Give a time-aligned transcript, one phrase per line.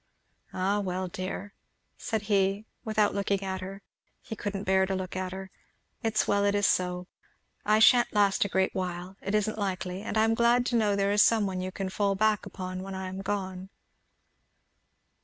[0.51, 1.53] "Ah well, dear,"
[1.95, 3.83] said he, without looking at her,
[4.19, 5.51] he couldn't bear to look at her,
[6.01, 7.05] "it's well it is so.
[7.67, 10.95] I sha'n't last a great while it isn't likely and I am glad to know
[10.95, 13.69] there is some one you can fall back upon when I am gone."